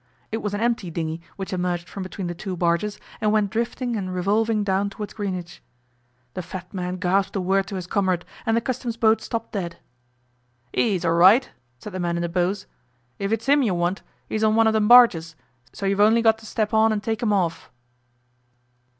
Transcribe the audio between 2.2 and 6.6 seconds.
the two barges and went drifting and revolving down towards Greenwich. The